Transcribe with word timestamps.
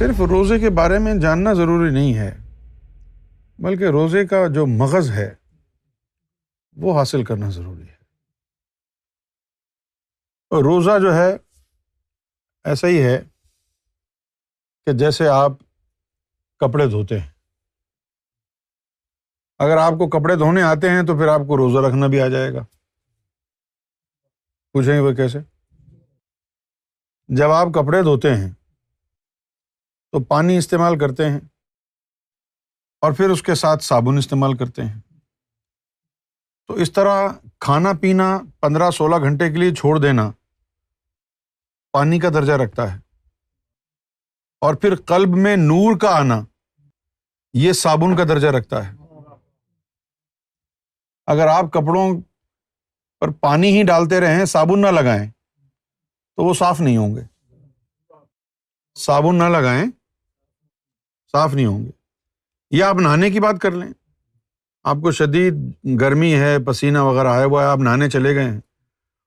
صرف 0.00 0.20
روزے 0.20 0.58
کے 0.58 0.70
بارے 0.70 0.98
میں 0.98 1.14
جاننا 1.14 1.52
ضروری 1.52 1.90
نہیں 1.90 2.14
ہے، 2.14 2.36
بلکہ 3.58 3.84
روزے 3.84 4.26
کا 4.26 4.36
جو 4.54 4.66
مغز 4.66 5.10
ہے، 5.10 5.34
وہ 6.76 6.98
حاصل 6.98 7.24
کرنا 7.24 7.50
ضروری 7.50 7.88
ہے۔ 7.88 7.94
اور 10.50 10.64
روزہ 10.64 10.90
جو 11.02 11.14
ہے، 11.14 11.36
ایسا 12.64 12.88
ہی 12.88 13.02
ہے 13.02 13.22
کہ 14.86 14.92
جیسے 14.92 15.28
آپ 15.28 15.52
کپڑے 16.58 16.86
دھوتے 16.86 17.20
ہیں۔ 17.20 17.30
اگر 19.58 19.76
آپ 19.76 19.92
کو 19.92 20.08
کپڑے 20.08 20.36
دھونے 20.36 20.62
آتے 20.62 20.90
ہیں 20.90 21.02
تو 21.02 21.16
پھر 21.16 21.28
آپ 21.28 21.40
کو 21.46 21.56
روزہ 21.56 21.86
رکھنا 21.86 22.06
بھی 22.06 22.20
آ 22.20 22.28
جائے 22.28 22.52
گا۔ 22.52 22.60
پوچھیں 24.72 25.00
وہ 25.00 25.12
کیسے؟ 25.12 25.38
جب 27.28 27.50
آپ 27.50 27.66
کپڑے 27.74 28.02
دھوتے 28.02 28.34
ہیں 28.36 28.59
تو 30.12 30.24
پانی 30.24 30.58
استعمال 30.58 30.98
کرتے 30.98 31.30
ہیں 31.30 31.40
اور 33.00 33.12
پھر 33.12 33.30
اس 33.30 33.42
کے 33.42 33.54
ساتھ 33.54 33.84
صابن 33.84 34.18
استعمال 34.18 34.56
کرتے 34.56 34.82
ہیں۔ 34.84 35.00
تو 36.66 36.74
اس 36.74 36.92
طرح 36.92 37.28
کھانا 37.60 37.90
پینا 38.00 38.38
پندرہ 38.60 38.90
سولہ 38.90 39.16
گھنٹے 39.16 39.50
کے 39.50 39.58
لیے 39.58 39.74
چھوڑ 39.74 39.98
دینا 39.98 40.30
پانی 41.92 42.18
کا 42.18 42.28
درجہ 42.28 42.52
رکھتا 42.52 42.94
ہے۔ 42.94 42.98
اور 44.60 44.74
پھر 44.74 44.96
قلب 44.96 45.28
میں 45.28 45.56
نور 45.56 45.98
کا 45.98 46.16
آنا 46.16 46.40
یہ 47.52 47.72
صابن 47.72 48.16
کا 48.16 48.24
درجہ 48.24 48.48
رکھتا 48.48 48.88
ہے۔ 48.88 48.96
اگر 51.26 51.46
آپ 51.46 51.64
کپڑوں 51.72 52.20
پر 53.20 53.30
پانی 53.30 53.78
ہی 53.78 53.82
ڈالتے 53.82 54.20
رہیں، 54.20 54.44
صابن 54.44 54.80
نہ 54.80 54.86
لگائیں، 54.86 55.30
تو 56.36 56.44
وہ 56.44 56.54
صاف 56.54 56.80
نہیں 56.80 56.96
ہوں 56.96 57.16
گے۔ 57.16 57.22
صابن 58.94 59.38
نہ 59.38 59.44
لگائیں 59.44 59.99
صاف 61.32 61.54
نہیں 61.54 61.66
ہوں 61.66 61.84
گے۔ 61.84 61.90
یا 62.70 62.88
آپ 62.88 62.94
نہانے 62.94 63.30
کی 63.30 63.40
بات 63.40 63.54
کر 63.60 63.70
لیں۔ 63.70 63.92
آپ 64.84 64.96
کو 65.02 65.12
شدید 65.12 65.54
گرمی 66.00 66.34
ہے، 66.34 66.58
پسینہ 66.58 66.98
وغیرہ 66.98 67.28
آیا 67.28 67.44
ہوا 67.44 67.62
ہے 67.62 67.68
آپ 67.68 67.78
نہانے 67.78 68.10
چلے 68.10 68.34
گئے 68.34 68.44
ہیں۔ 68.44 68.60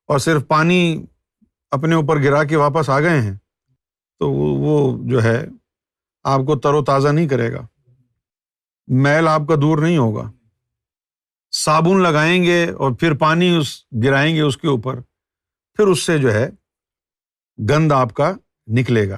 اور 0.07 0.19
صرف 0.19 0.47
پانی 0.47 1.05
اپنے 1.71 1.95
اوپر 1.95 2.23
گرا 2.23 2.43
کے 2.43 2.55
واپس 2.55 2.89
آ 2.89 2.99
گئے 2.99 3.21
ہیں، 3.21 3.37
تو 4.19 4.31
وہ 4.31 4.97
جو 5.09 5.23
ہے، 5.23 5.45
آپ 6.23 6.39
کو 6.39 6.59
تر 6.59 6.73
و 6.73 6.83
تازہ 6.83 7.07
نہیں 7.07 7.27
کرے 7.27 7.53
گا۔ 7.53 7.67
میل 8.87 9.27
آپ 9.27 9.41
کا 9.47 9.55
دور 9.61 9.77
نہیں 9.77 9.97
ہوگا۔ 9.97 10.31
صابن 11.51 12.03
لگائیں 12.03 12.43
گے 12.43 12.69
اور 12.69 12.91
پھر 12.91 13.13
پانی 13.13 13.57
اس، 13.57 13.85
گرائیں 14.03 14.35
گے 14.35 14.41
اس 14.41 14.57
کے 14.57 14.67
اوپر۔ 14.67 14.99
پھر 15.73 15.87
اس 15.87 16.03
سے 16.03 16.17
جو 16.17 16.33
ہے، 16.33 16.49
گند 17.69 17.91
آپ 17.91 18.13
کا 18.13 18.33
نکلے 18.67 19.09
گا۔ 19.09 19.17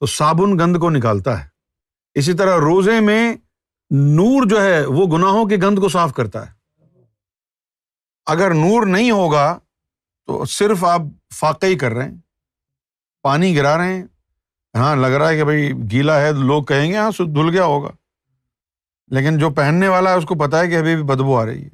تو 0.00 0.06
صابن 0.06 0.58
گند 0.58 0.76
کو 0.76 0.90
نکالتا 0.90 1.44
ہے۔ 1.44 1.47
اسی 2.18 2.32
طرح 2.32 2.58
روزے 2.58 3.00
میں 3.00 3.34
نور 3.90 4.46
جو 4.46 4.62
ہے 4.62 4.86
وہ 4.86 5.06
گناہوں 5.06 5.46
کے 5.46 5.56
گند 5.56 5.78
کو 5.78 5.88
صاف 5.88 6.12
کرتا 6.12 6.46
ہے۔ 6.46 6.52
اگر 8.26 8.54
نور 8.54 8.86
نہیں 8.86 9.10
ہوگا 9.10 9.58
تو 10.26 10.44
صرف 10.44 10.84
آپ 10.84 11.00
فاقے 11.34 11.66
ہی 11.66 11.78
کر 11.78 11.92
رہے 11.92 12.08
ہیں۔ 12.08 12.16
پانی 13.22 13.56
گرا 13.56 13.78
رہے 13.78 13.94
ہیں۔ 13.94 14.04
ہاں 14.74 14.96
لگ 14.96 15.06
رہا 15.06 15.28
ہے 15.28 15.36
کہ 15.36 15.44
بھائی 15.44 15.72
گیلا 15.90 16.20
ہے 16.20 16.32
لوگ 16.32 16.64
کہیں 16.64 16.92
گے 16.92 16.96
ہاں 16.96 17.10
دھل 17.18 17.48
گیا 17.48 17.64
ہوگا۔ 17.64 17.90
لیکن 19.08 19.38
جو 19.38 19.50
پہننے 19.50 19.88
والا 19.88 20.12
ہے، 20.12 20.18
اس 20.18 20.24
کو 20.24 20.34
پتا 20.34 20.60
ہے 20.60 20.68
کہ 20.68 20.78
ابھی 20.78 20.94
بھی 20.94 21.04
بدبو 21.04 21.38
آ 21.38 21.46
رہی 21.46 21.64
ہے۔ 21.64 21.68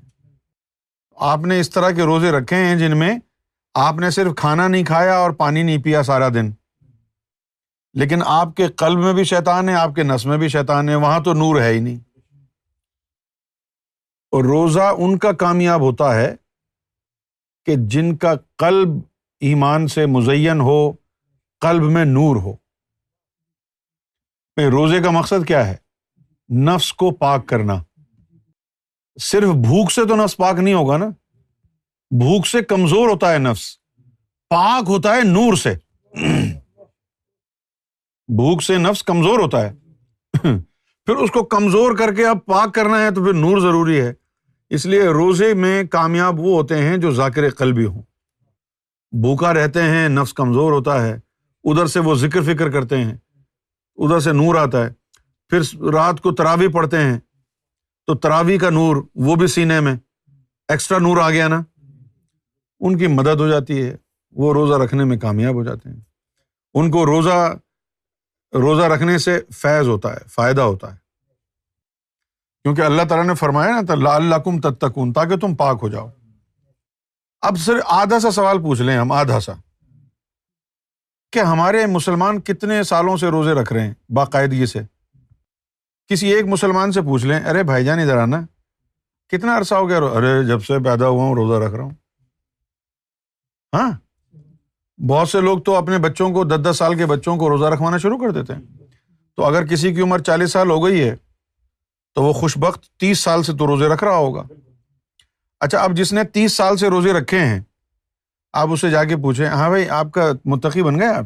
آپ 1.17 1.39
نے 1.39 1.61
اس 1.61 1.71
طرح 1.71 1.91
کے 1.91 2.03
روزے 2.03 2.31
رکھے 2.31 2.57
ہیں 2.57 2.77
جن 2.77 2.97
میں 2.97 3.19
آپ 3.75 3.95
نے 3.95 4.11
صرف 4.11 4.33
کھانا 4.37 4.69
نہیں 4.69 4.85
کھایا 4.85 5.17
اور 5.17 5.31
پانی 5.31 5.63
نہیں 5.63 5.83
پیا 5.83 6.03
سارا 6.03 6.29
دن۔ 6.29 6.51
لیکن 7.95 8.23
آپ 8.27 8.49
کے 8.57 8.67
قلب 8.67 8.99
میں 8.99 9.13
بھی 9.13 9.25
شیطان 9.25 9.69
ہے، 9.69 9.75
آپ 9.75 9.95
کے 9.95 10.03
نس 10.03 10.27
میں 10.27 10.39
بھی 10.39 10.49
شیطان 10.49 10.89
ہے، 10.89 10.95
وہاں 10.95 11.21
تو 11.21 11.33
نور 11.33 11.61
ہے 11.61 11.73
ہی 11.73 11.81
نہیں۔ 11.81 12.19
اور 14.31 14.45
روزہ 14.45 14.95
ان 14.99 15.19
کا 15.19 15.33
کامیاب 15.33 15.81
ہوتا 15.81 16.15
ہے 16.15 16.37
کہ 17.65 17.75
جن 17.79 18.17
کا 18.17 18.35
قلب 18.59 18.89
ایمان 19.41 19.87
سے 19.87 20.07
مزین 20.07 20.61
ہو، 20.61 20.93
قلب 21.61 21.83
میں 21.83 22.05
نور 22.05 22.37
ہو۔ 22.37 22.55
روزے 24.57 25.03
کا 25.03 25.11
مقصد 25.11 25.47
کیا 25.47 25.67
ہے؟ 25.67 25.77
نفس 26.55 26.93
کو 26.93 27.11
پاک 27.11 27.47
کرنا۔ 27.47 27.75
صرف 29.21 29.49
بھوک 29.49 29.93
سے 29.93 30.05
تو 30.09 30.17
نفس 30.17 30.37
پاک 30.37 30.59
نہیں 30.59 30.75
ہوگا 30.75 30.97
نا؟ 30.97 31.07
بھوک 32.11 32.47
سے 32.47 32.63
کمزور 32.63 33.09
ہوتا 33.09 33.33
ہے 33.33 33.39
نفس، 33.39 33.79
پاک 34.49 34.85
ہوتا 34.89 35.17
ہے 35.17 35.21
نور 35.23 35.55
سے۔ 35.55 35.75
بھوک 38.29 38.63
سے 38.63 38.79
نفس 38.79 39.03
کمزور 39.03 39.39
ہوتا 39.39 39.69
ہے۔ 39.69 39.73
پھر 41.07 41.17
اس 41.17 41.31
کو 41.31 41.45
کمزور 41.45 41.97
کر 41.97 42.15
کے 42.15 42.27
اب 42.27 42.45
پاک 42.47 42.75
کرنا 42.75 43.03
ہے 43.03 43.11
تو 43.11 43.25
پھر 43.25 43.33
نور 43.33 43.59
ضروری 43.59 44.01
ہے۔ 44.01 44.13
اس 44.71 44.87
لیے 44.87 45.03
روزے 45.03 45.55
میں 45.55 45.85
کامیاب 45.85 46.41
وہ 46.41 46.57
ہوتے 46.57 46.79
ہیں 46.79 46.97
جو 46.97 47.11
ذاکر 47.11 47.51
قلبی 47.51 47.85
ہوں۔ 47.85 48.03
بھوکا 49.11 49.55
رہتے 49.55 49.83
ہیں، 49.83 50.09
نفس 50.09 50.35
کمزور 50.35 50.73
ہوتا 50.73 51.07
ہے۔ 51.07 51.21
ادھر 51.65 51.87
سے 51.87 52.01
وہ 52.01 52.15
ذکر 52.15 52.43
فکر 52.43 52.71
کرتے 52.71 52.97
ہیں۔ 52.99 53.15
ادھر 53.97 54.21
سے 54.21 54.33
نور 54.33 54.55
آتا 54.55 54.87
ہے۔ 54.87 54.91
پھر 55.49 55.85
رات 55.85 56.21
کو 56.21 56.33
تراوی 56.33 56.69
پڑھتے 56.69 56.99
ہیں۔ 56.99 57.19
تو 58.07 58.15
تراوی 58.15 58.59
کا 58.59 58.71
نور 58.71 58.97
وہ 59.15 59.35
بھی 59.35 59.47
سینے 59.47 59.81
میں۔ 59.81 59.95
ایکسٹرا 60.69 60.99
نور 60.99 61.17
آ 61.17 61.31
گیا 61.31 61.49
نا۔ 61.49 61.63
ان 62.81 62.99
کی 62.99 63.07
مدد 63.07 63.41
ہو 63.41 63.49
جاتی 63.49 63.83
ہے۔ 63.83 63.97
وہ 64.31 64.53
روزہ 64.53 64.75
رکھنے 64.75 65.05
میں 65.05 65.17
کامیاب 65.17 65.55
ہو 65.55 65.65
جاتے 65.65 65.89
ہیں۔ 65.89 66.01
ان 66.75 66.91
کو 66.91 67.07
روزہ 67.07 67.57
روزہ 68.55 68.83
رکھنے 68.83 69.19
سے 69.19 69.41
فیض 69.55 69.89
ہوتا 69.89 70.13
ہے، 70.13 70.19
فائدہ 70.29 70.61
ہوتا 70.61 70.93
ہے۔ 70.93 70.97
کیونکہ 72.63 72.83
اللہ 72.83 73.03
تعالیٰ 73.09 73.27
نے 73.27 73.35
فرمایا 73.35 73.81
نا 73.81 73.95
لا 73.95 74.15
اللہ 74.15 74.35
کم 74.35 74.61
تتکون 74.61 75.13
تاکہ 75.13 75.37
تم 75.37 75.55
پاک 75.55 75.79
ہو 75.83 75.89
جاؤ۔ 75.89 76.11
اب 77.41 77.57
صرف 77.59 77.83
آدھا 77.87 78.21
سا 78.21 78.31
سوال 78.31 78.63
پوچھ 78.63 78.83
لیں 78.83 78.97
ہم، 78.97 79.13
آدھا 79.13 79.41
سا۔ 79.41 79.53
کہ 81.33 81.39
ہمارے 81.39 81.87
مسلمان 81.87 82.41
کتنے 82.41 82.83
سالوں 82.83 83.17
سے 83.17 83.29
روزے 83.29 83.53
رکھ 83.53 83.73
رہے 83.73 83.87
ہیں 83.87 83.95
باقاعدگی 84.09 84.67
سے؟ 84.67 84.81
کسی 86.07 86.29
ایک 86.29 86.45
مسلمان 86.45 86.93
سے 86.93 87.01
پوچھ 87.01 87.27
لیں، 87.27 87.41
ارے 87.41 87.63
بھائی 87.63 87.85
جان، 87.85 87.99
ادھر 87.99 88.17
آنا۔ 88.17 88.41
کتنا 89.29 89.59
عرصہ 89.59 89.75
ہو 89.75 89.89
گیا؟ 89.89 89.99
ارے 89.99 90.45
جب 90.45 90.63
سے 90.63 90.85
پیدا 90.85 91.09
ہوا 91.09 91.25
ہوں، 91.25 91.35
روزہ 91.35 91.65
رکھ 91.65 91.75
رہا 91.75 91.85
ہوں۔ 91.85 91.91
ہاں؟ 93.75 94.04
بہت 94.99 95.29
سے 95.29 95.41
لوگ 95.41 95.59
تو 95.59 95.75
اپنے 95.75 95.99
بچوں 95.99 96.31
کو 96.31 96.45
دس 96.45 96.71
دس 96.71 96.77
سال 96.79 96.95
کے 96.95 97.07
بچوں 97.07 97.37
کو 97.37 97.49
روزہ 97.49 97.65
رکھوانا 97.65 97.99
شروع 97.99 98.19
کر 98.19 98.31
دیتے 98.31 98.55
ہیں۔ 98.55 98.63
تو 99.37 99.45
اگر 99.45 99.67
کسی 99.67 99.95
کی 99.95 100.01
عمر 100.01 100.19
چالیس 100.19 100.53
سال 100.53 100.71
ہو 100.71 100.85
گئی 100.85 101.09
ہے، 101.09 101.17
تو 102.15 102.23
وہ 102.23 102.33
خوش 102.33 102.59
بخت 102.59 102.99
تیس 103.01 103.19
سال 103.19 103.43
سے 103.43 103.53
تو 103.53 103.67
روزے 103.67 103.89
رکھ 103.89 104.05
رہا 104.05 104.17
ہوگا۔ 104.17 104.43
اچھا 105.61 105.79
اب 105.79 105.97
جس 105.97 106.13
نے 106.13 106.25
تیس 106.25 106.53
سال 106.53 106.77
سے 106.77 106.89
روزے 106.89 107.13
رکھے 107.13 107.39
ہیں، 107.39 107.61
آپ 108.53 108.69
اسے 108.71 108.91
جا 108.91 109.05
کے 109.05 109.17
پوچھیں 109.17 109.47
ہاں 109.47 109.69
بھائی، 109.69 109.89
آپ 109.89 110.07
کا 110.13 110.33
متقی 110.45 110.83
بن 110.83 110.99
گئے 110.99 111.09
آپ؟ 111.09 111.25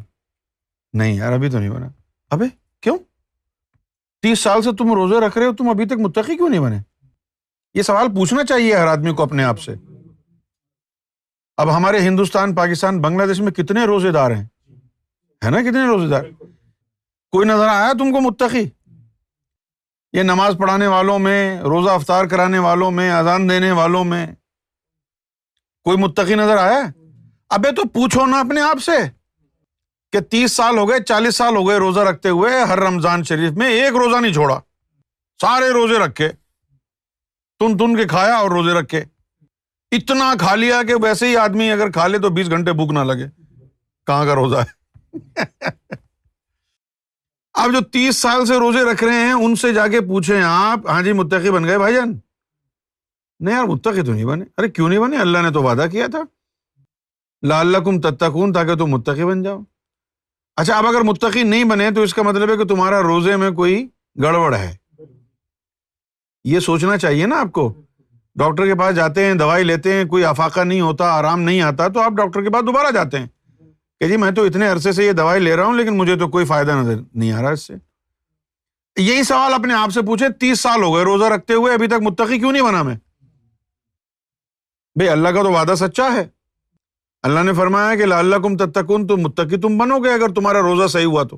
نہیں 0.92 1.14
یار، 1.14 1.32
ابھی 1.32 1.50
تو 1.50 1.58
نہیں 1.58 1.70
بنا۔ 1.70 1.88
ابھی 2.30 2.46
کیوں؟ 2.80 2.98
تیس 4.22 4.38
سال 4.38 4.62
سے 4.62 4.72
تم 4.72 4.92
روزے 4.92 5.26
رکھ 5.26 5.38
رہے 5.38 5.46
ہو، 5.46 5.54
تم 5.54 5.68
ابھی 5.68 5.84
تک 5.84 5.92
متقی 5.92 6.36
کیوں 6.36 6.48
نہیں 6.48 6.60
بنے؟ 6.60 6.78
یہ 7.74 7.82
سوال 7.82 8.06
پوچھنا 8.14 8.44
چاہیے 8.44 8.76
ہر 8.76 8.86
آدمی 8.86 9.14
کو 9.14 9.22
اپنے 9.22 9.44
آپ 9.44 9.60
سے۔ 9.60 9.74
اب 11.58 11.76
ہمارے 11.76 11.98
ہندوستان، 11.98 12.54
پاکستان، 12.54 13.00
بنگلہ 13.00 13.26
دیش 13.26 13.40
میں 13.40 13.52
کتنے 13.52 13.84
روزے 13.84 14.10
دار 14.10 14.30
ہیں؟ 14.30 14.44
ہے 15.44 15.50
نا 15.50 15.60
کتنے 15.60 15.86
روزے 15.86 16.06
دار؟ 16.06 16.24
کوئی 17.30 17.48
نظر 17.48 17.68
آیا 17.68 17.92
تم 17.92 18.12
کو 18.12 18.20
متقی؟ 18.20 18.68
یہ 20.12 20.22
نماز 20.22 20.56
پڑھانے 20.58 20.86
والوں 20.86 21.18
میں، 21.18 21.60
روزہ 21.60 21.90
افطار 21.90 22.24
کرانے 22.24 22.58
والوں 22.58 22.90
میں، 22.90 23.10
اذان 23.10 23.50
دینے 23.50 23.70
والوں 23.70 24.04
میں 24.04 24.26
کوئی 25.84 25.96
متقی 25.96 26.34
نظر 26.34 26.56
آیا؟ 26.56 26.80
ابے 27.50 27.72
تو 27.72 27.88
پوچھو 27.88 28.26
نا 28.26 28.40
اپنے 28.40 28.60
آپ 28.60 28.82
سے 28.82 28.92
کہ 30.12 30.20
تیس 30.20 30.52
سال 30.52 30.78
ہو 30.78 30.88
گئے، 30.88 31.02
چالیس 31.02 31.36
سال 31.36 31.56
ہو 31.56 31.68
گئے 31.68 31.76
روزہ 31.76 32.00
رکھتے 32.00 32.28
ہوئے 32.28 32.62
ہر 32.62 32.78
رمضان 32.78 33.24
شریف 33.24 33.52
میں 33.52 33.68
ایک 33.68 33.92
روزہ 33.92 34.16
نہیں 34.16 34.32
چھوڑا، 34.32 34.60
سارے 35.40 35.68
روزے 35.68 35.98
رکھے، 35.98 36.28
تن 37.58 37.76
تن 37.78 37.96
کے 37.96 38.06
کھایا 38.06 38.34
اور 38.34 38.50
روزے 38.50 38.72
رکھے۔ 38.72 39.04
اتنا 39.92 40.34
کھا 40.38 40.54
لیا 40.54 40.82
کہ 40.82 40.94
ویسے 41.02 41.28
ہی 41.28 41.36
آدمی 41.36 41.70
اگر 41.70 41.90
کھا 41.90 42.06
لے 42.06 42.18
تو 42.18 42.30
بیس 42.30 42.50
گھنٹے 42.50 42.72
بھوک 42.72 42.92
نہ 42.92 42.98
لگے۔ 42.98 43.26
کہاں 44.06 44.26
کا 44.26 44.34
روزہ 44.34 44.56
ہے؟ 44.56 44.78
اب 47.54 47.72
جو 47.72 47.80
تیس 47.80 48.16
سال 48.16 48.46
سے 48.46 48.54
روزے 48.54 48.92
رکھ 48.92 49.04
رہے 49.04 49.14
ہیں، 49.14 49.32
ان 49.32 49.56
سے 49.56 49.72
جا 49.72 49.88
کے 49.88 50.00
پوچھے 50.00 50.42
آپ 50.42 50.86
ہاں 50.86 51.02
جی 51.02 51.12
متقی 51.12 51.50
بن 51.50 51.64
گئے 51.64 51.78
بھائی 51.78 51.94
جان؟ 51.94 52.18
نہیں 53.40 53.54
یار، 53.54 53.64
متقی 53.64 54.02
تو 54.02 54.12
نہیں 54.12 54.24
بنے۔ 54.24 54.44
ارے 54.58 54.68
کیوں 54.68 54.88
نہیں 54.88 54.98
بنے؟ 54.98 55.16
اللہ 55.16 55.38
نے 55.38 55.50
تو 55.50 55.62
وعدہ 55.62 55.86
کیا 55.92 56.06
تھا۔ 56.06 56.18
لال 57.42 57.76
کم 57.84 58.00
تتکون 58.00 58.52
تاکہ 58.52 58.74
تم 58.74 58.86
متقی 58.86 59.24
بن 59.24 59.42
جاؤ۔ 59.42 59.60
اچھا 60.56 60.78
اب 60.78 60.86
اگر 60.86 61.00
متقی 61.00 61.42
نہیں 61.42 61.64
بنے 61.64 61.90
تو 61.90 62.02
اس 62.02 62.14
کا 62.14 62.22
مطلب 62.22 62.50
ہے 62.50 62.56
کہ 62.56 62.64
تمہارا 62.64 63.02
روزے 63.02 63.36
میں 63.36 63.50
کوئی 63.50 63.88
گڑبڑ 64.22 64.54
ہے۔ 64.54 64.76
یہ 66.44 66.60
سوچنا 66.60 66.96
چاہیے 66.98 67.26
نا 67.26 67.40
آپ 67.40 67.52
کو۔ 67.52 67.82
ڈاکٹر 68.38 68.66
کے 68.66 68.74
پاس 68.74 68.96
جاتے 68.96 69.24
ہیں، 69.24 69.34
دوائی 69.34 69.64
لیتے 69.64 69.92
ہیں، 69.92 70.04
کوئی 70.04 70.24
افاقہ 70.24 70.60
نہیں 70.60 70.80
ہوتا، 70.80 71.12
آرام 71.12 71.40
نہیں 71.40 71.60
آتا، 71.60 71.88
تو 71.88 72.00
آپ 72.00 72.12
ڈاکٹر 72.12 72.42
کے 72.42 72.50
پاس 72.50 72.66
دوبارہ 72.66 72.90
جاتے 72.94 73.18
ہیں۔ 73.18 73.26
کہ 74.00 74.08
جی 74.08 74.16
میں 74.16 74.30
تو 74.30 74.44
اتنے 74.44 74.68
عرصے 74.68 74.92
سے 74.92 75.04
یہ 75.04 75.12
دوائی 75.12 75.40
لے 75.40 75.56
رہا 75.56 75.64
ہوں، 75.64 75.74
لیکن 75.74 75.98
مجھے 75.98 76.16
تو 76.16 76.28
کوئی 76.28 76.44
فائدہ 76.44 76.70
نظر 76.70 76.94
نہیں 77.14 77.32
آ 77.32 77.42
رہا 77.42 77.50
اس 77.50 77.66
سے۔ 77.66 77.74
یہی 78.96 79.22
سوال 79.22 79.54
اپنے 79.54 79.74
آپ 79.74 79.90
سے 79.90 80.02
پوچھے 80.02 80.28
تیس 80.28 80.60
سال 80.60 80.82
ہو 80.82 80.94
گئے 80.94 81.04
روزہ 81.04 81.24
رکھتے 81.24 81.54
ہوئے 81.54 81.74
ابھی 81.74 81.86
تک 81.86 82.02
متقی 82.02 82.38
کیوں 82.38 82.52
نہیں 82.52 82.62
بنا 82.62 82.82
میں؟ 82.82 82.94
بھائی 84.94 85.08
اللہ 85.08 85.28
کا 85.28 85.42
تو 85.42 85.52
وعدہ 85.52 85.74
سچا 85.74 86.08
ہے۔ 86.12 86.28
اللہ 87.22 87.40
نے 87.40 87.52
فرمایا 87.52 87.94
کہ 87.94 88.12
اللہ 88.12 88.36
کم 88.36 88.56
تتکن 88.56 89.06
تو 89.06 89.16
متقی 89.16 89.56
تم 89.56 89.78
بنو 89.78 89.98
گے 89.98 90.12
اگر 90.12 90.28
تمہارا 90.28 90.60
روزہ 90.60 90.86
صحیح 90.86 91.06
ہوا 91.06 91.22
تو۔ 91.22 91.36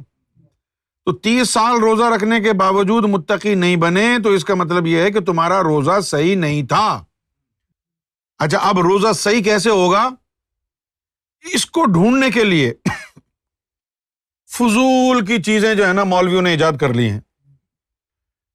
تو 1.11 1.17
تیس 1.17 1.51
سال 1.51 1.77
روزہ 1.77 2.05
رکھنے 2.05 2.41
کے 2.41 2.53
باوجود 2.53 3.05
متقی 3.05 3.55
نہیں 3.55 3.77
بنے، 3.77 4.17
تو 4.25 4.31
اس 4.31 4.45
کا 4.45 4.55
مطلب 4.55 4.87
یہ 4.87 5.01
ہے 5.01 5.11
کہ 5.11 5.21
تمہارا 5.21 5.63
روزہ 5.63 6.01
صحیح 6.01 6.37
نہیں 6.37 6.63
تھا۔ 6.63 7.05
اچھا 8.39 8.59
اب 8.59 8.79
روزہ 8.79 9.13
صحیح 9.13 9.43
کیسے 9.43 9.71
ہوگا؟ 9.71 10.09
اس 11.53 11.67
کو 11.67 11.85
ڈھونڈنے 11.85 12.31
کے 12.31 12.45
لیے 12.45 12.73
فضول 14.49 15.27
کی 15.27 15.43
چیزیں 15.43 15.75
جو 15.75 15.89
ہے 15.89 15.93
نا، 15.93 16.05
مولویوں 16.05 16.43
نے 16.43 16.51
ایجاد 16.51 16.73
کر 16.81 16.95
لی 16.95 17.11
ہیں۔ 17.11 17.21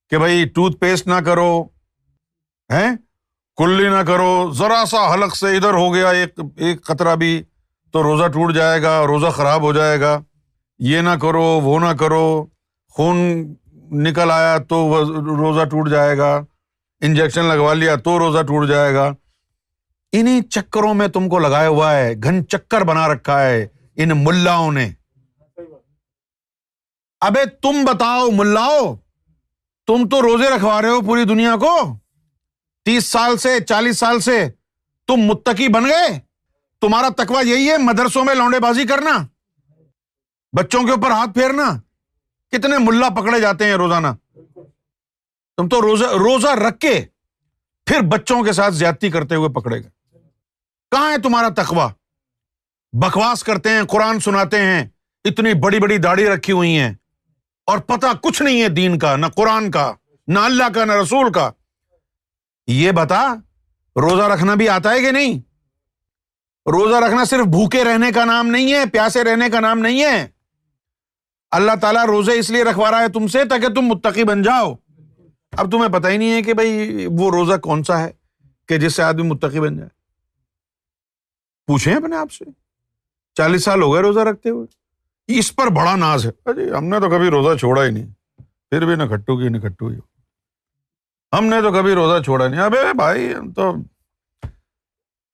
کہ 0.09 0.17
بھائی، 0.17 0.45
ٹوتھ 0.45 0.77
پیسٹ 0.77 1.07
نہ 1.07 1.19
کرو 1.25 1.63
ہے 2.73 2.87
کلی 3.57 3.89
نہ 3.89 4.03
کرو، 4.07 4.51
ذرا 4.51 4.83
سا 4.87 5.13
حلق 5.13 5.35
سے 5.35 5.57
ادھر 5.57 5.73
ہو 5.73 5.93
گیا، 5.93 6.09
ایک 6.09 6.39
ایک 6.57 6.83
خطرہ 6.83 7.15
بھی 7.15 7.43
تو 7.91 8.03
روزہ 8.03 8.27
ٹوٹ 8.27 8.53
جائے 8.53 8.81
گا، 8.81 9.07
روزہ 9.07 9.27
خراب 9.27 9.61
ہو 9.61 9.73
جائے 9.73 9.99
گا۔ 9.99 10.21
یہ 10.79 11.01
نہ 11.01 11.09
کرو، 11.21 11.43
وہ 11.43 11.79
نہ 11.79 11.93
کرو، 11.99 12.45
خون 12.89 13.17
نکل 13.91 14.31
آیا 14.31 14.57
تو 14.57 15.05
روزہ 15.37 15.65
ٹوٹ 15.65 15.89
جائے 15.89 16.17
گا، 16.17 16.45
انجیکشن 17.01 17.45
لگوا 17.45 17.73
لیا 17.73 17.95
تو 17.95 18.19
روزہ 18.19 18.43
ٹوٹ 18.43 18.67
جائے 18.67 18.93
گا۔ 18.93 19.11
انہیں 20.11 20.41
چکروں 20.41 20.93
میں 20.93 21.07
تم 21.07 21.29
کو 21.29 21.39
لگایا 21.39 21.69
ہوا 21.69 21.95
ہے، 21.95 22.13
گھن 22.23 22.47
چکر 22.47 22.81
بنا 22.81 23.07
رکھا 23.07 23.45
ہے 23.45 23.67
ان 23.95 24.09
ملاؤں 24.15 24.71
نے۔ 24.71 24.89
ابے 27.21 27.45
تم 27.45 27.85
بتاؤ، 27.85 28.29
ملاؤ، 28.29 28.95
تم 29.87 30.09
تو 30.09 30.21
روزے 30.21 30.49
رکھوا 30.49 30.81
رہے 30.81 30.89
ہو 30.89 31.01
پوری 31.01 31.23
دنیا 31.23 31.55
کو۔ 31.55 31.97
تیس 32.85 33.05
سال 33.05 33.37
سے، 33.37 33.59
چالیس 33.59 33.97
سال 33.97 34.19
سے 34.19 34.49
تم 35.07 35.15
متقی 35.15 35.67
بن 35.67 35.85
گئے۔ 35.85 36.19
تمہارا 36.81 37.09
تکوا 37.09 37.41
یہی 37.41 37.71
ہے، 37.71 37.77
مدرسوں 37.77 38.23
میں 38.23 38.35
لونڈے 38.35 38.59
بازی 38.59 38.83
کرنا۔ 38.83 39.34
بچوں 40.57 40.83
کے 40.83 40.91
اوپر 40.91 41.11
ہاتھ 41.11 41.29
پھیرنا۔ 41.29 41.79
کتنے 42.51 42.77
ملا 42.77 43.09
پکڑے 43.09 43.39
جاتے 43.39 43.65
ہیں 43.65 43.73
روزانہ۔ 43.73 44.07
تم 45.57 45.69
تو 45.69 45.81
روزہ 45.81 46.05
روزہ 46.05 46.47
رکھ 46.47 46.79
کے 46.79 47.05
پھر 47.85 48.01
بچوں 48.01 48.43
کے 48.43 48.51
ساتھ 48.51 48.73
زیادتی 48.73 49.11
کرتے 49.11 49.35
ہوئے 49.35 49.49
پکڑے 49.49 49.83
گئے۔ 49.83 50.17
کہاں 50.91 51.11
ہے 51.11 51.17
تمہارا 51.17 51.49
تخوا 51.49 51.87
بکواس 52.93 53.43
کرتے 53.43 53.69
ہیں، 53.69 53.83
قرآن 53.83 54.19
سناتے 54.19 54.61
ہیں، 54.61 54.87
اتنی 55.23 55.53
بڑی 55.53 55.79
بڑی 55.79 55.97
داڑھی 55.97 56.27
رکھی 56.27 56.53
ہوئی 56.53 56.79
ہیں۔ 56.79 56.93
اور 57.65 57.77
پتا 57.77 58.07
کچھ 58.23 58.41
نہیں 58.41 58.61
ہے 58.61 58.69
دین 58.69 58.99
کا، 58.99 59.15
نہ 59.15 59.25
قرآن 59.25 59.71
کا، 59.71 59.93
نہ 60.27 60.39
اللہ 60.39 60.69
کا، 60.75 60.85
نہ 60.85 60.91
رسول 60.91 61.31
کا۔ 61.31 61.51
یہ 62.67 62.91
بتا، 62.91 63.33
روزہ 63.95 64.23
رکھنا 64.23 64.55
بھی 64.55 64.69
آتا 64.69 64.91
ہے 64.91 64.99
کہ 64.99 65.11
نہیں؟ 65.11 65.39
روزہ 66.69 66.95
رکھنا 66.95 67.23
صرف 67.23 67.45
بھوکے 67.45 67.83
رہنے 67.83 68.11
کا 68.11 68.25
نام 68.25 68.47
نہیں 68.47 68.73
ہے، 68.73 68.85
پیاسے 68.85 69.23
رہنے 69.23 69.49
کا 69.49 69.59
نام 69.59 69.79
نہیں 69.79 70.03
ہے۔ 70.03 70.34
اللہ 71.51 71.71
تعالیٰ 71.81 72.05
روزے 72.05 72.39
اس 72.39 72.49
لیے 72.49 72.63
رکھوا 72.63 72.91
رہا 72.91 72.99
ہے 72.99 73.07
تم 73.07 73.27
سے 73.27 73.45
تاکہ 73.45 73.67
تم 73.67 73.81
متقی 73.81 74.23
بن 74.23 74.41
جاؤ۔ 74.41 74.73
اب 75.51 75.71
تمہیں 75.71 75.93
پتا 75.93 76.09
ہی 76.09 76.17
نہیں 76.17 76.31
ہے 76.31 76.41
کہ 76.41 76.53
بھائی 76.53 77.05
وہ 77.05 77.31
روزہ 77.31 77.57
کون 77.57 77.83
سا 77.83 77.99
ہے 77.99 78.11
کہ 78.67 78.77
جس 78.77 78.95
سے 78.95 79.03
آدمی 79.03 79.21
متقی 79.21 79.59
بن 79.59 79.77
جائے۔ 79.77 79.89
پوچھے 81.67 81.95
اپنے 81.95 82.15
آپ 82.15 82.31
سے۔ 82.31 82.45
چالیس 83.35 83.63
سال 83.63 83.81
ہو 83.81 83.93
گئے 83.93 84.01
روزہ 84.01 84.19
رکھتے 84.19 84.49
ہوئے۔ 84.49 84.67
اس 85.39 85.55
پر 85.55 85.67
بڑا 85.67 85.95
ناز 85.95 86.25
ہے۔ 86.25 86.53
جی 86.53 86.71
ہم 86.77 86.85
نے 86.85 86.99
تو 86.99 87.09
کبھی 87.09 87.29
روزہ 87.29 87.57
چھوڑا 87.57 87.85
ہی 87.85 87.91
نہیں۔ 87.91 88.07
پھر 88.69 88.85
بھی 88.85 88.95
نہ 88.95 89.03
کھٹو 89.03 89.37
کی 89.37 89.49
نہ 89.49 89.57
کھٹو 89.57 89.87
ہی 89.87 89.95
ہم 91.37 91.45
نے 91.45 91.61
تو 91.61 91.71
کبھی 91.71 91.93
روزہ 91.93 92.23
چھوڑا 92.23 92.47
نہیں۔ 92.47 92.61
ابے 92.61 92.93
بھائی، 92.95 93.35
ہم 93.35 93.51
تو 93.51 93.73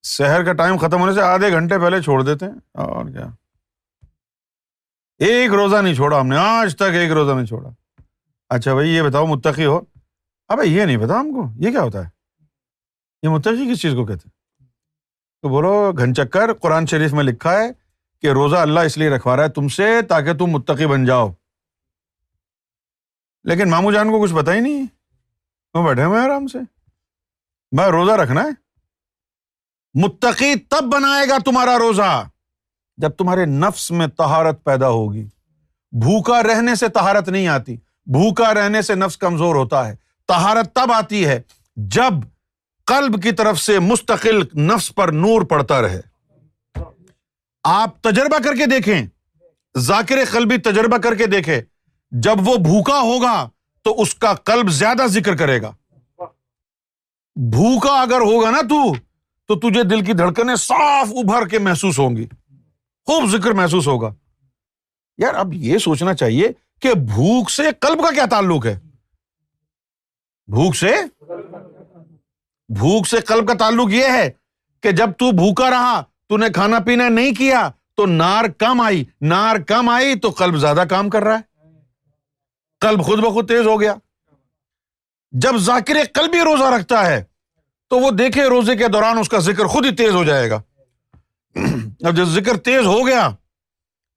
شہر 0.04 0.44
کا 0.44 0.54
ٹائم 0.54 0.78
ختم 0.78 1.02
ہونے 1.02 1.14
سے 1.14 1.22
آدھے 1.22 1.52
گھنٹے 1.52 1.80
پہلے 1.80 2.02
چھوڑ 2.02 2.24
دیتے 2.24 2.46
ہیں۔ 2.46 2.54
اور 2.74 3.06
کیا؟ 3.06 3.28
ایک 5.22 5.52
روزہ 5.52 5.76
نہیں 5.76 5.96
چھوڑا 5.96 6.20
ہم 6.20 6.28
نے، 6.28 6.36
آج 6.38 6.76
تک 6.76 6.82
ایک 6.82 7.12
روزہ 7.12 7.34
نہیں 7.34 7.46
چھوڑا۔ 7.46 7.70
اچھا 8.50 8.74
بھائی، 8.74 8.90
یہ 8.90 9.02
بتاؤ، 9.02 9.26
متقی 9.26 9.66
ہو؟ 9.66 9.82
ابھی 10.48 10.76
یہ 10.76 10.86
نہیں 10.86 10.98
بتا 10.98 11.20
ہم 11.20 11.32
کو، 11.34 11.50
یہ 11.56 11.72
کیا 11.72 11.82
ہوتا 11.82 12.06
ہے؟ 12.06 12.10
یہ 13.24 13.30
متقی 13.30 13.74
کس 13.74 13.82
چیز 13.82 13.94
کو 13.94 14.06
کہتے 14.06 14.30
تو 15.42 15.50
بولو، 15.50 15.92
گھن 15.98 16.16
چکر، 16.16 16.54
قرآن 16.54 16.86
شریف 16.86 17.14
میں 17.14 17.24
لکھا 17.24 17.54
ہے 17.54 17.72
کہ 18.22 18.28
روزہ 18.28 18.56
اللہ 18.56 18.80
اس 18.80 18.98
لیے 18.98 19.10
رکھوا 19.10 19.36
رہا 19.36 19.44
ہے 19.44 19.50
تم 19.50 19.68
سے 19.68 20.02
تاکہ 20.02 20.34
تم 20.34 20.46
متقی 20.46 20.86
بن 20.86 21.06
جاؤ۔ 21.06 21.32
لیکن 23.44 23.70
مامو 23.70 23.92
جان 23.92 24.10
کو 24.10 24.22
کچھ 24.22 24.34
پتا 24.36 24.54
ہی 24.54 24.60
نہیں 24.60 24.86
وہ 25.74 25.88
بیٹھے 25.88 26.04
ہوئے 26.04 26.22
آرام 26.22 26.48
سے؟ 26.48 26.58
میں 27.72 27.88
روزہ 27.88 28.12
رکھنا 28.12 28.42
ہے۔ 28.44 28.50
متقی 29.94 30.56
تب 30.56 30.84
بنائے 30.94 31.30
گا 31.30 31.38
تمہارا 31.46 31.80
روزہ۔ 31.80 32.30
جب 33.02 33.10
تمہارے 33.10 33.46
نفس 33.46 33.92
میں 33.92 34.08
تہارت 34.08 34.64
پیدا 34.64 34.90
ہوگی۔ 34.90 35.24
بھوکا 35.92 36.44
رہنے 36.44 36.76
سے 36.76 36.88
تہارت 36.88 37.30
نہیں 37.30 37.48
آتی۔ 37.48 37.76
بھوکا 38.06 38.54
رہنے 38.54 38.82
سے 38.82 38.96
نفس 38.96 39.18
کمزور 39.18 39.56
ہوتا 39.56 39.88
ہے۔ 39.88 39.96
تہارت 40.28 40.76
تب 40.76 40.92
آتی 40.92 41.26
ہے 41.26 41.42
جب 41.76 42.14
قلب 42.86 43.24
کی 43.24 43.32
طرف 43.32 43.60
سے 43.60 43.80
مستقل 43.80 44.42
نفس 44.56 44.96
پر 44.96 45.12
نور 45.12 45.42
پڑتا 45.42 45.82
رہے۔ 45.82 46.02
آپ 47.64 48.02
تجربہ 48.02 48.38
کر 48.44 48.56
کے 48.56 48.66
دیکھیں۔ 48.66 49.06
ذاکر 49.78 50.16
قلبی 50.32 50.58
تجربہ 50.58 50.98
کر 50.98 51.16
کے 51.16 51.26
دیکھے 51.26 51.62
جب 52.12 52.36
وہ 52.46 52.58
بھوکا 52.58 53.00
ہوگا 53.02 53.50
تو 53.84 54.02
اس 54.02 54.16
کا 54.16 54.34
قلب 54.34 54.70
زیادہ 54.70 55.06
ذکر 55.06 55.36
کرے 55.36 55.62
گا۔ 55.62 55.72
بھوکا 57.36 58.02
اگر 58.02 58.22
ہوگا 58.22 58.52
نا 58.52 58.62
تو 58.62 58.94
تو 59.48 59.70
تجھے 59.70 59.84
دل 59.84 60.06
کی 60.06 60.14
دھڑکنیں 60.14 60.56
صاف 60.56 61.08
ابھر 61.10 61.48
کے 61.48 61.60
محسوس 61.60 62.00
ہوں 62.00 62.16
گی۔ 62.16 62.28
خوب 63.06 63.30
ذکر 63.30 63.52
محسوس 63.52 63.88
ہوگا۔ 63.88 64.14
یار، 65.18 65.34
اب 65.34 65.54
یہ 65.54 65.78
سوچنا 65.78 66.14
چاہیے 66.14 66.48
کہ 66.82 66.94
بھوک 66.94 67.52
سے 67.52 67.64
کلب 67.82 68.00
کا 68.00 68.12
کیا 68.12 68.26
تعلق 68.26 68.66
ہے؟ 68.66 68.80
بھوک 70.48 70.76
سے؟ 70.76 70.96
بھوک 72.70 73.08
سے 73.08 73.18
کلب 73.28 73.48
کا 73.48 73.54
تعلق 73.54 73.90
یہ 73.92 74.04
ہے 74.04 74.32
کہ 74.82 74.92
جب 74.92 75.10
تو 75.12 75.32
بھوکا 75.32 75.70
رہا 75.70 76.04
تو 76.28 76.38
نے 76.38 76.50
کھانا 76.50 76.80
پینا 76.80 77.10
نہیں 77.10 77.36
کیا، 77.36 77.70
تو 77.96 78.06
نار 78.06 78.46
کم 78.58 78.82
آئی۔ 78.82 79.04
نار 79.22 79.56
کم 79.56 79.90
آئی 79.90 80.20
تو 80.20 80.32
کلب 80.32 80.58
زیادہ 80.58 80.84
کام 80.90 81.10
کر 81.10 81.24
رہا 81.24 81.40
ہے۔ 81.40 81.42
کلب 82.80 83.04
خود 83.04 83.20
بخود 83.20 83.48
تیز 83.48 83.68
ہو 83.68 83.82
گیا۔ 83.82 83.96
جب 85.32 85.58
ذاکر 85.58 85.94
کلب 86.14 86.34
ہی 86.34 86.40
روزہ 86.40 86.64
رکھتا 86.64 87.06
ہے، 87.06 87.24
تو 87.90 88.00
وہ 88.00 88.12
دیکھے 88.12 88.44
روزے 88.44 88.76
کے 88.76 88.88
دوران 88.88 89.18
اس 89.18 89.30
کا 89.30 89.38
ذکر 89.38 89.66
خود 89.66 89.86
ہی 89.86 89.96
تیز 89.96 90.12
ہو 90.12 90.24
جائے 90.24 90.50
گا۔ 90.50 90.62
اب 92.04 92.16
جب 92.16 92.24
ذکر 92.24 92.58
تیز 92.58 92.86
ہو 92.86 93.08
گیا 93.08 93.30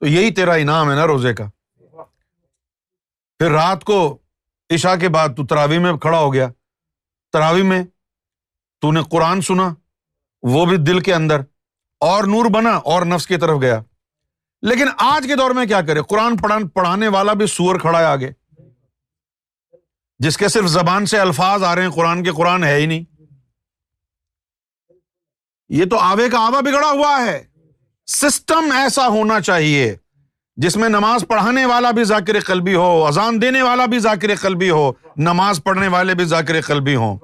تو 0.01 0.07
یہی 0.07 0.31
تیرا 0.31 0.53
انعام 0.53 0.91
ہے 0.91 0.95
نا 0.95 1.07
روزے 1.07 1.35
کا۔ 1.35 1.45
پھر 3.39 3.51
رات 3.51 3.85
کو 3.85 4.19
عشا 4.71 4.97
کے 4.97 5.09
بعد 5.09 5.29
تو 5.37 5.47
تراوی 5.47 5.79
میں 5.79 5.93
کھڑا 5.93 6.19
ہو 6.19 6.33
گیا۔ 6.33 6.49
تراوی 7.33 7.63
میں 7.63 7.85
تو 8.81 8.93
نے 8.93 9.01
قرآن 9.11 9.41
سنا، 9.41 9.75
وہ 10.43 10.67
بھی 10.67 10.77
دل 10.77 11.01
کے 11.01 11.15
اندر 11.15 11.41
اور 12.01 12.25
نور 12.25 12.51
بنا 12.51 12.71
اور 12.71 13.07
نفس 13.07 13.27
کی 13.27 13.37
طرف 13.37 13.61
گیا۔ 13.61 13.81
لیکن 14.63 14.87
آج 14.99 15.25
کے 15.27 15.37
دور 15.37 15.51
میں 15.51 15.67
کیا 15.67 15.81
کرے؟ 15.81 16.03
قرآن 16.03 16.69
پڑھانے 16.69 17.09
والا 17.09 17.33
بھی 17.33 17.47
سور 17.47 17.79
کھڑا 17.81 17.99
ہے 17.99 18.05
آگے۔ 18.05 18.31
جس 20.19 20.37
کے 20.37 20.49
صرف 20.49 20.65
زبان 20.65 21.07
سے 21.07 21.19
الفاظ 21.19 21.63
آ 21.63 21.75
رہے 21.75 21.83
ہیں، 21.83 21.91
قرآن 21.91 22.25
کے 22.25 22.31
قرآن 22.31 22.65
ہے 22.65 22.77
ہی 22.77 22.87
نہیں۔ 22.87 23.14
یہ 25.75 25.85
تو 25.85 25.99
آوے 25.99 26.29
کا 26.29 26.39
آوا 26.39 26.61
بگڑا 26.61 26.91
ہوا 26.91 27.25
ہے۔ 27.27 27.45
سسٹم 28.07 28.73
ایسا 28.73 29.09
ہونا 29.09 29.41
چاہیے 29.41 29.97
جس 30.57 30.77
میں 30.77 30.89
نماز 30.89 31.25
پڑھانے 31.29 31.65
والا 31.65 31.91
بھی 31.91 32.05
ذاکر 32.05 32.41
قلبی 32.41 32.75
ہو، 32.75 33.07
اذان 33.07 33.43
دینے 33.43 33.63
والا 33.63 33.87
بھی 33.87 33.99
ذاکر 33.99 34.35
قلبی 34.41 34.71
ہو، 34.71 34.93
نماز 35.17 35.61
پڑھنے 35.65 35.89
والے 35.89 36.15
بھی 36.15 36.25
ذاکر 36.25 36.61
قلبی 36.61 36.95
ہو 36.95 37.19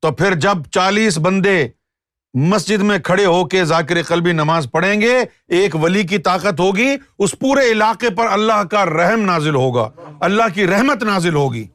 تو 0.00 0.10
پھر 0.10 0.34
جب 0.34 0.68
چالیس 0.70 1.18
بندے 1.18 1.68
مسجد 2.34 2.82
میں 2.82 2.98
کھڑے 2.98 3.26
ہو 3.26 3.44
کے 3.44 3.64
ذاکر 3.64 4.02
قلبی 4.02 4.32
نماز 4.32 4.66
پڑھیں 4.72 5.00
گے، 5.00 5.24
ایک 5.48 5.76
ولی 5.76 6.02
کی 6.02 6.18
طاقت 6.18 6.60
ہوگی، 6.60 6.96
اس 7.18 7.38
پورے 7.38 7.72
علاقے 7.72 8.10
پر 8.10 8.26
اللہ 8.26 8.64
کا 8.64 8.84
رحم 8.84 9.20
نازل 9.20 9.54
ہوگا۔ 9.54 9.90
اللہ 10.20 10.54
کی 10.54 10.66
رحمت 10.66 11.02
نازل 11.02 11.34
ہوگی۔ 11.34 11.66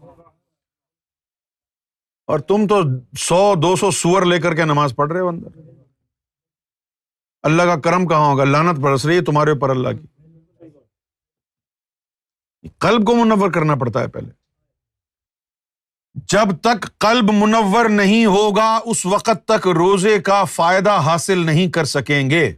اور 2.28 2.40
تم 2.40 2.68
تو 2.68 2.82
سو، 3.20 3.54
دو 3.56 3.76
سو 3.76 3.92
سور 3.92 4.22
لے 4.22 4.40
کر 4.40 4.54
کے 4.54 4.66
نماز 4.66 4.96
پڑھ 4.96 5.12
رہے 5.12 5.20
ہو 5.20 5.28
اندر۔ 5.28 5.75
اللہ 7.46 7.64
کا 7.64 7.76
کرم 7.76 8.08
کہاں 8.08 8.32
ہوگا؟ 8.32 8.44
لانت 8.44 8.80
برس 8.80 9.06
رہی 9.06 9.16
ہے 9.16 9.22
تمہارے 9.22 9.52
اوپر 9.52 9.70
اللہ 9.70 9.90
کی۔ 9.90 10.08
قلب 12.80 13.08
کو 13.08 13.16
منور 13.16 13.52
کرنا 13.52 13.76
پڑتا 13.76 14.00
ہے 14.00 14.08
پہلے۔ 14.08 14.30
جب 16.16 16.58
تک 16.62 16.98
قلب 16.98 17.32
منور 17.32 17.86
نہیں 17.90 18.26
ہوگا، 18.26 18.80
اس 18.86 19.06
وقت 19.06 19.46
تک 19.46 19.68
روزے 19.68 20.20
کا 20.20 20.44
فائدہ 20.44 20.92
حاصل 20.92 21.46
نہیں 21.46 21.72
کر 21.72 21.86
سکیں 21.86 22.30
گے۔ 22.30 22.56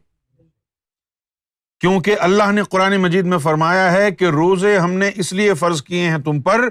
کیونکہ 1.80 2.16
اللہ 2.20 2.52
نے 2.52 2.64
قرآن 2.64 2.98
مجید 2.98 3.26
میں 3.26 3.38
فرمایا 3.38 3.92
ہے 3.92 4.12
کہ 4.12 4.26
روزے 4.26 4.78
ہم 4.78 4.92
نے 4.92 5.12
اس 5.16 5.34
لیے 5.34 5.54
فرض 5.54 5.84
کیے 5.84 6.10
ہیں 6.10 6.18
تم 6.18 6.42
پر 6.42 6.70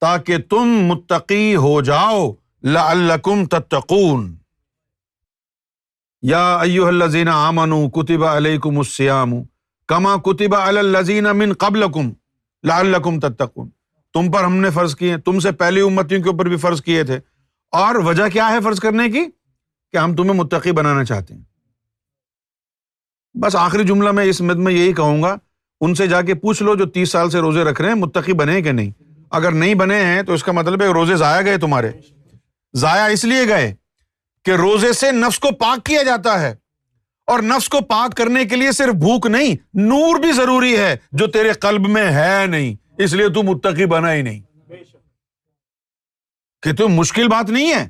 تاکہ 0.00 0.38
تم 0.38 0.64
متقی 0.64 1.56
ہو 1.56 1.80
جاؤ۔ 1.80 2.32
لعلکم 2.62 3.46
تتقون۔ 3.46 4.36
یا 6.26 6.56
ایوہ 6.56 6.88
الذین 6.88 7.28
آمنوا 7.28 7.88
کتب 7.88 8.24
علیکم 8.24 8.78
السیام 8.78 9.32
کما 9.86 10.16
کتب 10.16 10.54
علی 10.54 10.78
الذین 10.78 11.24
من 11.24 11.52
قبلکم 11.52 12.12
لعلکم 12.64 13.20
تتقون۔ 13.20 13.68
تم 14.14 14.30
پر 14.30 14.44
ہم 14.44 14.56
نے 14.56 14.70
فرض 14.70 14.96
کیے 14.96 15.16
تم 15.16 15.40
سے 15.40 15.52
پہلی 15.52 15.80
امتیوں 15.80 16.22
کے 16.22 16.30
اوپر 16.30 16.48
بھی 16.48 16.56
فرض 16.56 16.82
کیے 16.82 17.04
تھے۔ 17.04 17.18
اور 17.70 17.94
وجہ 17.94 18.28
کیا 18.32 18.48
ہے 18.48 18.60
فرض 18.64 18.80
کرنے 18.80 19.10
کی؟ 19.10 19.24
کہ 19.92 19.96
ہم 19.96 20.16
تمہیں 20.16 20.32
متقی 20.32 20.72
بنانا 20.72 21.04
چاہتے 21.04 21.34
ہیں۔ 21.34 21.42
بس 23.34 23.56
آخری 23.56 23.84
جملہ 23.84 24.10
میں 24.10 24.24
اس 24.24 24.40
مد 24.40 24.56
میں 24.56 24.72
یہی 24.72 24.92
کہوں 24.92 25.22
گا، 25.22 25.36
ان 25.80 25.94
سے 25.94 26.06
جا 26.06 26.22
کے 26.22 26.34
پوچھ 26.34 26.62
لو 26.62 26.74
جو 26.74 26.86
تیس 26.86 27.10
سال 27.10 27.30
سے 27.30 27.40
روزے 27.40 27.64
رکھ 27.64 27.80
رہے 27.80 27.88
ہیں، 27.88 27.96
متقی 27.96 28.32
بنے 28.32 28.62
کہ 28.62 28.72
نہیں۔ 28.72 28.90
اگر 29.30 29.52
نہیں 29.52 29.74
بنے 29.74 30.04
ہیں 30.04 30.22
تو 30.22 30.32
اس 30.32 30.44
کا 30.44 30.52
مطلب 30.52 30.82
ہے 30.82 30.86
روزے 30.86 31.16
ضائع 31.16 31.42
گئے 31.44 31.58
تمہارے۔ 31.58 31.92
ضائع 32.74 33.04
اس 33.04 33.24
لیے 33.24 33.48
گئے 33.48 33.74
کہ 34.44 34.50
روزے 34.50 34.92
سے 34.92 35.12
نفس 35.12 35.38
کو 35.38 35.48
پاک 35.50 35.86
کیا 35.86 36.02
جاتا 36.02 36.40
ہے۔ 36.40 36.54
اور 37.26 37.42
نفس 37.42 37.68
کو 37.68 37.80
پاک 37.80 38.16
کرنے 38.16 38.44
کے 38.44 38.56
لیے 38.56 38.72
صرف 38.72 38.94
بھوک 38.94 39.26
نہیں، 39.26 39.54
نور 39.74 40.18
بھی 40.18 40.32
ضروری 40.32 40.76
ہے 40.76 40.96
جو 41.12 41.26
تیرے 41.26 41.52
قلب 41.52 41.88
میں 41.88 42.12
ہے 42.12 42.46
نہیں۔ 42.46 42.74
اس 42.98 43.12
لیے 43.12 43.28
تو 43.28 43.42
متقی 43.42 43.86
بنا 43.86 44.14
ہی 44.14 44.22
نہیں۔ 44.22 44.40
کہ 46.62 46.72
تم 46.72 46.88
مشکل 46.88 47.28
بات 47.28 47.50
نہیں 47.50 47.74
ہے۔ 47.74 47.88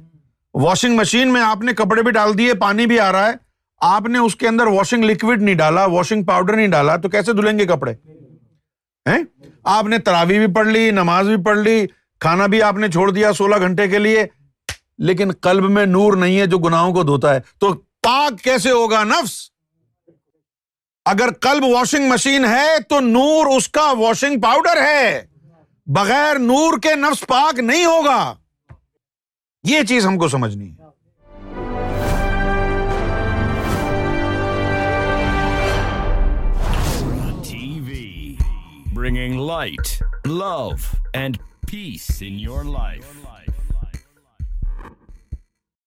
واشنگ 0.54 0.96
مشین 0.96 1.32
میں 1.32 1.40
آپ 1.40 1.60
نے 1.60 1.72
کپڑے 1.72 2.02
بھی 2.02 2.12
ڈال 2.12 2.38
دیے، 2.38 2.54
پانی 2.54 2.86
بھی 2.86 3.00
آ 3.00 3.12
رہا 3.12 3.28
ہے۔ 3.28 3.32
آپ 3.80 4.02
نے 4.02 4.18
اس 4.18 4.36
کے 4.36 4.48
اندر 4.48 4.66
واشنگ 4.66 5.04
لکوڈ 5.04 5.42
نہیں 5.42 5.54
ڈالا، 5.54 5.84
واشنگ 5.84 6.22
پاؤڈر 6.22 6.56
نہیں 6.56 6.68
ڈالا، 6.68 6.96
تو 6.96 7.08
کیسے 7.08 7.32
دھلیں 7.32 7.58
گے 7.58 7.66
کپڑے؟ 7.66 7.94
آپ 9.64 9.84
نے 9.84 9.98
تراوی 9.98 10.46
بھی 10.46 10.54
پڑھ 10.54 10.68
لی، 10.68 10.90
نماز 10.90 11.28
بھی 11.28 11.44
پڑھ 11.44 11.58
لی، 11.58 11.86
کھانا 12.20 12.46
بھی 12.46 12.62
آپ 12.62 12.74
نے 12.74 12.88
چھوڑ 12.88 13.10
دیا 13.10 13.32
سولہ 13.32 13.56
گھنٹے 13.60 13.88
کے 13.88 13.98
لیے۔ 13.98 14.26
لیکن 14.98 15.32
قلب 15.32 15.70
میں 15.70 15.86
نور 15.86 16.12
نہیں 16.12 16.40
ہے 16.40 16.46
جو 16.46 16.58
گناہوں 16.58 16.94
کو 16.94 17.02
دھوتا 17.02 17.34
ہے۔ 17.34 17.40
تو 17.58 17.74
پاک 18.02 18.40
کیسے 18.40 18.70
ہوگا 18.70 19.04
نفس؟ 19.04 19.50
اگر 21.04 21.28
قلب 21.40 21.64
واشنگ 21.64 22.08
مشین 22.08 22.44
ہے 22.44 22.80
تو 22.88 23.00
نور 23.00 23.56
اس 23.56 23.68
کا 23.68 23.92
واشنگ 23.98 24.40
پاؤڈر 24.40 24.76
ہے۔ 24.76 25.26
بغیر 25.86 26.38
نور 26.38 26.78
کے 26.78 26.94
نفس 26.94 27.26
پاک 27.26 27.58
نہیں 27.58 27.84
ہوگا۔ 27.84 28.34
یہ 29.64 29.82
چیز 29.88 30.06
ہم 30.06 30.18
کو 30.18 30.28
سمجھنی 30.28 30.70
ہے۔ 30.70 30.84
Bringing 38.94 39.40
light 39.46 40.02
love 40.26 40.70
and 41.12 41.36
peace 41.70 42.06
in 42.20 42.40
your 42.40 42.64
life 42.64 43.04